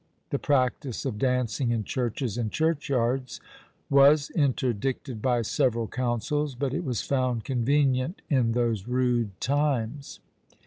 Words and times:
The 0.31 0.39
practice 0.39 1.05
of 1.05 1.19
dancing 1.19 1.69
in 1.69 1.83
churches 1.83 2.35
and 2.35 2.51
church 2.51 2.89
yards 2.89 3.39
was 3.87 4.31
interdicted 4.31 5.21
by 5.21 5.43
several 5.43 5.87
councils; 5.87 6.55
but 6.55 6.73
it 6.73 6.83
was 6.83 7.03
found 7.03 7.43
convenient 7.43 8.23
in 8.27 8.53
those 8.53 8.87
rude 8.87 9.39
times. 9.39 10.19